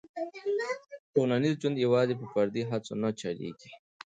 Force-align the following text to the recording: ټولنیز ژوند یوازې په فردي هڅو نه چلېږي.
ټولنیز 1.15 1.55
ژوند 1.61 1.77
یوازې 1.85 2.13
په 2.21 2.25
فردي 2.33 2.63
هڅو 2.71 2.93
نه 3.03 3.09
چلېږي. 3.19 3.71